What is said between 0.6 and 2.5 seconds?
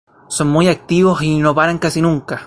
activos y no paran casi nunca.